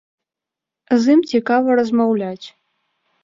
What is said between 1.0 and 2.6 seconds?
З ім цікава размаўляць.